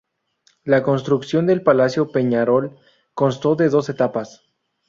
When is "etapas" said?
3.87-4.41